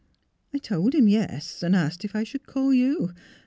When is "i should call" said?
2.15-2.73